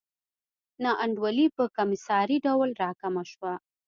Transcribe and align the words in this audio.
نا 0.83 0.91
انډولي 1.03 1.47
په 1.57 1.63
کمسارې 1.77 2.37
ډول 2.45 2.69
راکمه 2.81 3.23
شوه. 3.31 3.53